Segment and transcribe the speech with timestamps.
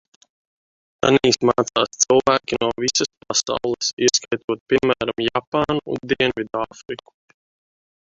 [1.05, 7.19] Tanīs mācās cilvēki no visas pasaules, ieskaitot, piemēram, Japānu un Dienvidāfriku.